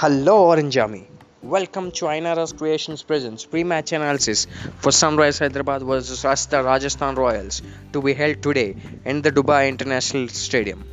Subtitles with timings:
[0.00, 1.08] Hello Orange Army.
[1.42, 4.46] Welcome to Ainara's Creations Presents pre-match analysis
[4.78, 10.28] for Sunrise Hyderabad versus Rasta Rajasthan Royals to be held today in the Dubai International
[10.28, 10.84] Stadium.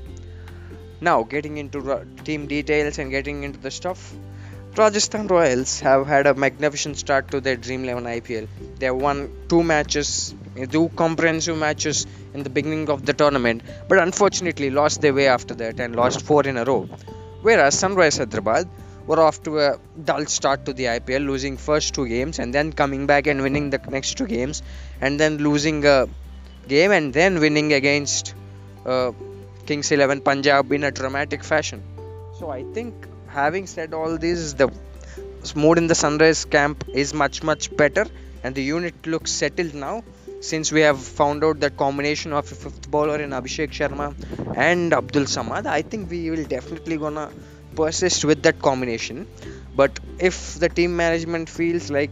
[1.01, 4.11] Now, getting into team details and getting into the stuff.
[4.75, 8.47] Rajasthan Royals have had a magnificent start to their Dream 11 IPL.
[8.79, 10.33] They have won two matches,
[10.71, 15.53] two comprehensive matches in the beginning of the tournament, but unfortunately lost their way after
[15.53, 16.89] that and lost four in a row.
[17.43, 18.67] Whereas Sunrise Hyderabad
[19.07, 22.71] were off to a dull start to the IPL, losing first two games and then
[22.73, 24.63] coming back and winning the next two games,
[25.01, 26.07] and then losing a
[26.67, 28.33] game and then winning against
[28.85, 29.11] uh,
[29.65, 31.83] Kings 11 Punjab in a dramatic fashion.
[32.39, 34.71] So I think, having said all this, the
[35.55, 38.05] mood in the Sunrise camp is much much better,
[38.43, 40.03] and the unit looks settled now.
[40.41, 44.13] Since we have found out that combination of a fifth bowler in Abhishek Sharma
[44.55, 47.31] and Abdul Samad, I think we will definitely gonna
[47.75, 49.27] persist with that combination.
[49.75, 52.11] But if the team management feels like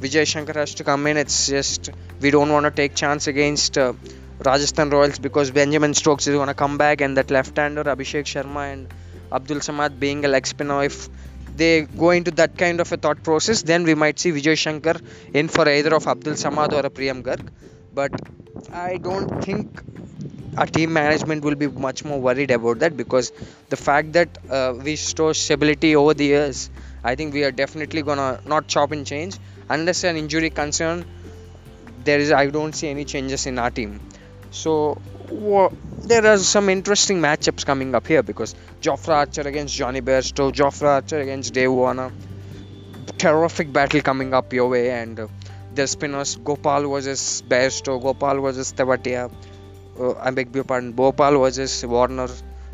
[0.00, 3.78] Vijay Shankar has to come in, it's just we don't want to take chance against
[3.78, 3.92] uh,
[4.44, 8.72] Rajasthan Royals because Benjamin Stokes is going to come back and that left-hander Abhishek Sharma
[8.72, 8.88] and
[9.32, 10.82] Abdul Samad being a leg spinner.
[10.84, 11.08] If
[11.54, 14.96] they go into that kind of a thought process, then we might see Vijay Shankar
[15.34, 17.48] in for either of Abdul Samad or a Priyam Garg.
[17.94, 18.12] But
[18.72, 19.82] I don't think
[20.56, 23.32] our team management will be much more worried about that because
[23.68, 26.70] the fact that uh, we store stability over the years,
[27.04, 29.36] I think we are definitely gonna not chop and change
[29.68, 31.04] unless an injury concern.
[32.04, 34.00] There is, I don't see any changes in our team.
[34.50, 40.52] So there are some interesting matchups coming up here because Jofra Archer against Jonny Bairstow,
[40.52, 42.10] Jofra Archer against Dave Warner.
[43.18, 45.28] Terrific battle coming up your way, and uh,
[45.74, 49.30] the spinners Gopal versus Bairstow, Gopal versus Tewatia.
[50.00, 52.28] Uh, I beg your pardon, Bhopal versus Warner,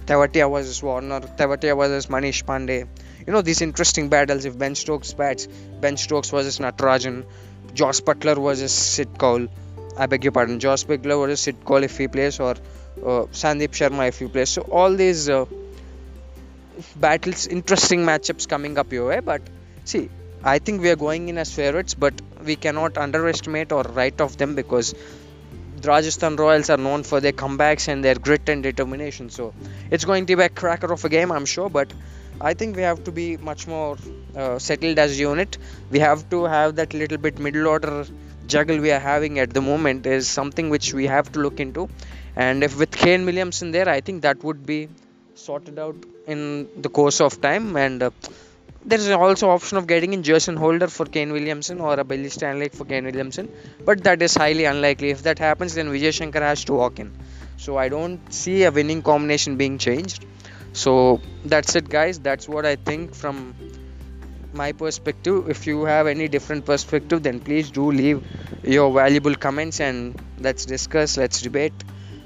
[0.07, 2.87] Tewatia versus Warner, Tewatia versus Manish Pandey.
[3.27, 4.45] You know these interesting battles.
[4.45, 5.49] If Ben Stokes bats,
[5.81, 7.25] Ben Stokes versus Natarajan,
[7.75, 9.49] Josh Buttler versus Sid Kaul.
[9.99, 13.73] I beg your pardon, Josh Buttler versus Sid Kaul if he plays, or uh, Sandeep
[13.81, 14.51] Sharma if he plays.
[14.51, 15.47] So all these uh,
[16.95, 19.19] battles, interesting matchups coming up your way.
[19.19, 19.43] But
[19.85, 20.09] see,
[20.45, 22.15] I think we are going in as favorites, but
[22.45, 24.95] we cannot underestimate or write off them because
[25.87, 29.31] Rajasthan Royals are known for their comebacks and their grit and determination.
[29.31, 29.55] So
[29.91, 31.69] it's going to be a cracker of a game, I'm sure.
[31.69, 31.93] But
[32.41, 33.97] I think we have to be much more
[34.35, 35.59] uh, settled as a unit.
[35.91, 38.05] We have to have that little bit middle order
[38.47, 41.89] juggle we are having at the moment is something which we have to look into.
[42.37, 44.89] And if with Kane Williamson there, I think that would be
[45.35, 45.97] sorted out
[46.27, 47.77] in the course of time.
[47.77, 48.11] And uh,
[48.87, 52.29] there is also option of getting in Jason Holder for Kane Williamson or a Billy
[52.29, 53.53] Stanlake for Kane Williamson,
[53.85, 55.11] but that is highly unlikely.
[55.11, 57.13] If that happens, then Vijay Shankar has to walk in.
[57.57, 60.25] So I don't see a winning combination being changed.
[60.73, 62.21] So that's it, guys.
[62.21, 63.55] That's what I think from
[64.53, 65.49] my perspective.
[65.49, 68.23] If you have any different perspective, then please do leave
[68.63, 71.75] your valuable comments and let's discuss, let's debate.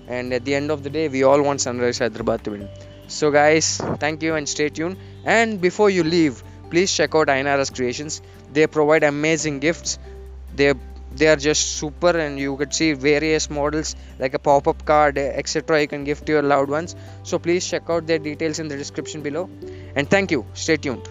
[0.09, 2.69] And at the end of the day, we all want Sunrise Hyderabad to win.
[3.09, 4.97] So, guys, thank you and stay tuned.
[5.25, 8.23] And before you leave, please check out Ainara's Creations.
[8.53, 9.99] They provide amazing gifts.
[10.55, 10.73] They
[11.13, 15.81] they are just super, and you could see various models like a pop-up card, etc.
[15.83, 16.95] You can give to your loved ones.
[17.25, 19.49] So please check out their details in the description below.
[19.97, 20.47] And thank you.
[20.55, 21.09] Stay tuned.